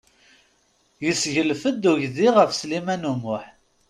Yesseglef-d 1.03 1.83
uydi 1.91 2.27
ɣef 2.37 2.49
Sliman 2.53 3.09
U 3.11 3.13
Muḥ. 3.21 3.43